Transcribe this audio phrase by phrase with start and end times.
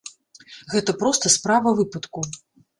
[0.71, 2.29] Гэта проста справа выпадку.